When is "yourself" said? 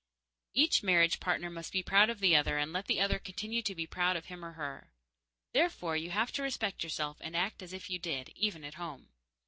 6.83-7.17